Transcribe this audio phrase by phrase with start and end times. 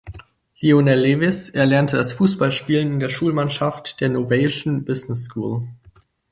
[0.59, 5.67] Lionel Lewis erlernte das Fußballspielen in der Schulmannschaft der "Novation Business School".